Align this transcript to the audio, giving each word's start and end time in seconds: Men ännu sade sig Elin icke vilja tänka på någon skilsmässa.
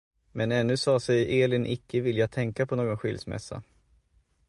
Men 0.31 0.51
ännu 0.51 0.77
sade 0.77 0.99
sig 0.99 1.41
Elin 1.43 1.65
icke 1.65 2.01
vilja 2.01 2.27
tänka 2.27 2.65
på 2.65 2.75
någon 2.75 2.97
skilsmässa. 2.97 3.63